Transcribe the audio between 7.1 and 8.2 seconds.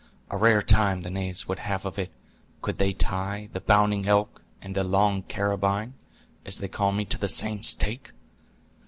the same stake!